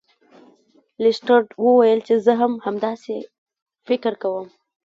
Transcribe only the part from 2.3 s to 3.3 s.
هم همداسې